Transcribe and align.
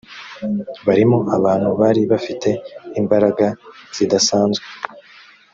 barimo 0.85 1.17
abantu 1.37 1.69
bari 1.79 2.01
bafite 2.11 2.49
imbaraga 2.99 3.45
zidasanzwe 3.95 4.65